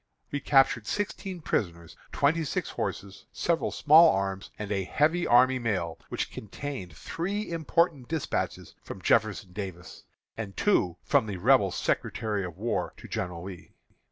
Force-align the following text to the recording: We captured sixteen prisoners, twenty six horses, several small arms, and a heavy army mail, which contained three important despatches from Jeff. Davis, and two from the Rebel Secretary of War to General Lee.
We 0.31 0.39
captured 0.39 0.87
sixteen 0.87 1.41
prisoners, 1.41 1.95
twenty 2.11 2.43
six 2.43 2.71
horses, 2.71 3.27
several 3.31 3.69
small 3.69 4.09
arms, 4.11 4.49
and 4.57 4.71
a 4.71 4.83
heavy 4.83 5.27
army 5.27 5.59
mail, 5.59 5.99
which 6.09 6.31
contained 6.31 6.97
three 6.97 7.47
important 7.51 8.07
despatches 8.07 8.73
from 8.81 9.03
Jeff. 9.03 9.27
Davis, 9.53 10.05
and 10.35 10.57
two 10.57 10.97
from 11.03 11.27
the 11.27 11.37
Rebel 11.37 11.69
Secretary 11.69 12.43
of 12.43 12.57
War 12.57 12.95
to 12.97 13.07
General 13.07 13.43
Lee. 13.43 13.73